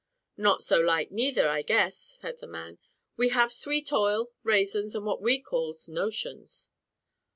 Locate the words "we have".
3.17-3.53